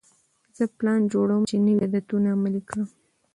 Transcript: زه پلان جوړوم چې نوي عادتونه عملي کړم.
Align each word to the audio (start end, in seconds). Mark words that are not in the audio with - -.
زه 0.57 0.63
پلان 0.77 1.01
جوړوم 1.13 1.41
چې 1.49 1.55
نوي 1.65 1.81
عادتونه 1.85 2.27
عملي 2.35 2.61
کړم. 2.69 2.87